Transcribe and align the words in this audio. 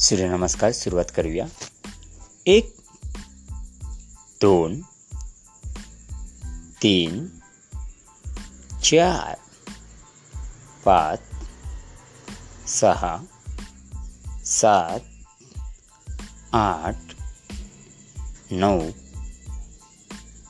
सूर्यनमस्कार, 0.00 0.72
सुरुवात 0.72 1.04
करूया. 1.10 1.46
एक, 2.46 2.76
दोन, 4.40 4.80
तीन, 6.82 7.28
चार, 8.82 9.34
पाच, 10.84 11.18
सहा, 12.68 13.24
सात, 14.44 15.00
आठ, 16.54 16.96
नऊ, 18.52 18.90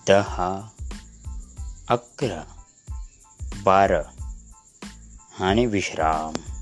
दहा, 0.06 0.70
अकरा, 1.88 2.44
बारा. 3.62 4.02
आणि 5.40 5.66
विश्राम. 5.66 6.55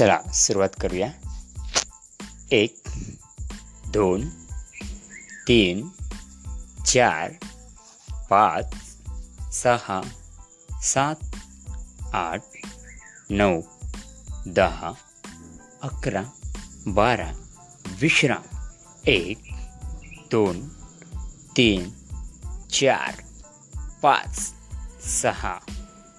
चला, 0.00 0.32
सुरुवात 0.32 0.68
करूया. 0.80 1.12
एक, 2.52 2.82
दोन, 3.86 4.28
तीन, 5.46 5.90
चार, 6.86 7.32
पाच, 8.30 8.74
सहा, 9.52 10.02
सात, 10.82 11.14
आठ, 12.14 12.42
नऊ, 13.30 13.60
दहा, 14.46 14.92
अकरा, 15.82 16.22
बारा 16.86 17.32
विश्राम 18.00 18.56
एक, 19.08 19.38
दोन, 20.30 20.68
तीन, 21.56 21.92
चार, 22.70 23.24
पाच, 24.02 24.54
सहा, 25.02 25.60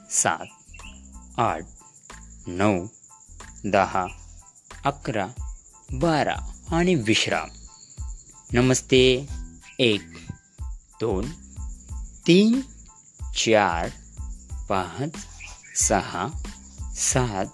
सात, 0.09 0.48
आठ, 1.40 1.66
नऊ 2.48 2.88
दहा 3.66 4.08
अकरा 4.86 5.28
बारा 5.92 6.66
आणि 6.72 6.95
विश्राम. 6.95 7.50
नमस्ते. 8.53 9.28
एक 9.80 10.02
दोन 11.00 11.30
तीन 12.28 12.62
चार 13.36 13.90
पाच 14.70 15.09
सहा 15.76 16.28
सात 16.95 17.45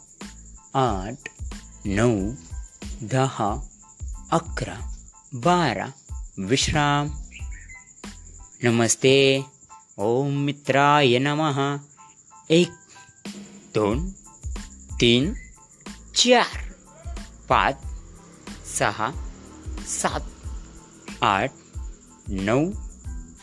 आठ 0.75 1.29
नऊ 1.85 2.31
दहा 3.01 3.67
अकरा 4.31 4.95
बारा. 5.33 5.87
विश्राम. 6.39 7.07
नमस्ते. 8.63 9.45
ओम 9.97 10.33
मित्राय 10.33 11.19
नमः. 11.19 11.77
एक 12.49 12.69
दोन 13.73 14.11
तीन 14.99 15.33
चार 16.17 16.73
पाच 17.49 17.75
सहा 18.79 19.11
सात 19.87 20.19
आठ 21.21 21.51
नऊ 22.27 22.71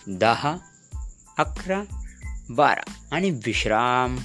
दहा 0.07 0.57
अकरा 1.39 1.83
बारा 2.51 2.93
आणि 3.13 3.31
विश्राम. 3.31 4.17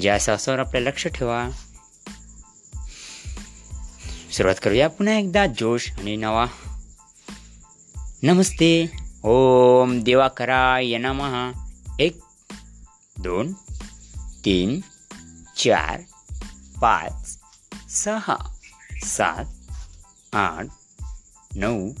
ज्या 0.00 0.18
सहसावर 0.18 0.58
आपलं 0.58 0.80
लक्ष 0.80 1.06
ठेवा. 1.06 1.50
सुरुवात 4.32 4.54
करूया 4.62 4.88
पुन्हा 4.88 5.14
एकदा 5.14 5.46
जोश 5.46 5.92
आणि 5.92 6.16
नवा. 6.16 6.46
नमस्ते. 8.22 8.92
ओम 9.24 10.02
देवाकराय 10.02 10.98
नमः. 10.98 11.52
एक 12.00 12.20
दोन 13.18 13.52
तीन 14.44 14.80
चार. 15.56 16.00
पाच 16.82 17.38
सहा 17.90 18.36
सात 19.04 19.44
आठ 20.34 20.66
नऊ 21.56 21.92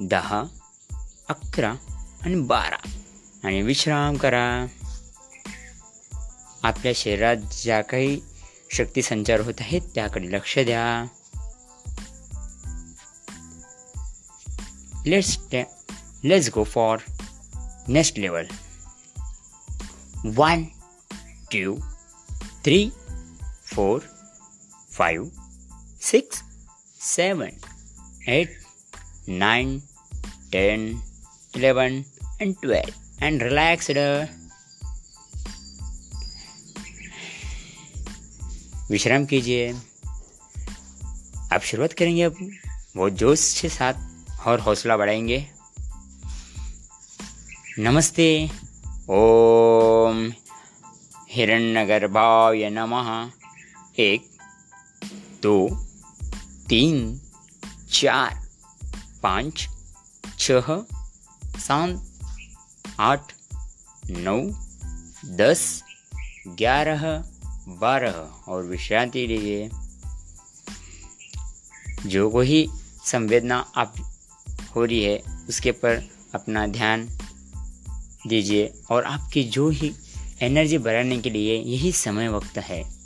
दहा 0.00 0.44
अकरा 1.28 1.74
आणि 2.22 2.40
बारा. 2.40 2.88
आणि 3.44 3.62
विश्राम 3.62 4.16
करा. 4.16 4.66
आपल्या 6.62 6.92
शरीरात 6.94 7.36
ज्या 7.36 7.82
काही 7.82 8.20
शक्ती 8.70 9.02
संचार 9.02 9.40
होत 9.40 9.54
आहेत 9.60 9.80
त्याकडे 9.94 10.32
लक्ष 10.32 10.58
द्या. 10.58 11.04
Let's 15.06 15.38
let's 16.24 16.50
go 16.54 16.64
for 16.64 16.96
next 17.88 18.18
level 18.18 18.44
one 20.36 20.64
two 21.52 21.80
three 22.64 22.90
four, 23.74 24.00
five, 24.92 25.32
six, 26.02 26.42
seven, 27.00 27.52
eight, 28.28 28.62
nine, 29.28 29.82
ten, 30.52 31.02
eleven, 31.56 32.04
and 32.42 32.56
twelve. 32.62 33.24
And 33.24 33.42
relaxed 33.42 34.28
विश्राम 38.90 39.24
कीजिए। 39.24 39.72
आप 41.52 41.60
शुरुआत 41.62 41.92
करेंगे 41.92 42.22
अब। 42.22 42.50
वो 42.96 43.10
जोश 43.10 43.60
के 43.60 43.68
साथ 43.68 43.94
और 44.46 44.60
हौसला 44.60 44.96
बढ़ाएँगे। 44.96 45.50
नमस्ते। 47.78 48.50
ओम 49.08 50.32
हिरण्यगर्भाय 51.30 52.70
नमः। 52.70 53.41
एक, 53.98 54.30
दो, 55.42 55.86
तीन, 56.68 57.20
चार, 57.90 58.48
पाँच 59.22 59.68
छः 60.38 60.84
सात, 61.46 62.08
आठ, 63.00 63.32
नौ, 64.10 64.40
दस, 65.30 65.82
ग्यारह, 66.48 67.24
बारह। 67.68 68.30
और 68.48 68.62
विश्रांति 68.62 69.26
लीजिए। 69.26 69.70
जो 72.06 72.30
कोई 72.30 72.68
संवेदना 73.04 73.72
आप 73.76 73.94
हो 74.76 74.84
रही 74.84 75.04
है, 75.04 75.22
उसके 75.48 75.72
पर 75.72 76.02
अपना 76.34 76.66
ध्यान 76.66 77.18
दीजिए। 78.26 78.72
और 78.90 79.04
आपकी 79.04 79.44
जो 79.44 79.68
ही 79.68 79.94
एनर्जी 80.40 80.78
बढ़ाने 80.78 81.18
के 81.18 81.30
लिए 81.30 81.62
यही 81.62 81.92
समय 81.92 82.28
वक्त 82.28 82.58
है। 82.58 83.01